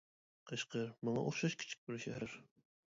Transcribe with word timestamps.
قەشقەر 0.51 0.89
ماڭا 1.09 1.27
ئوخشاش 1.27 1.59
كىچىك 1.61 1.87
بىر 1.91 2.05
شەھەر. 2.09 2.39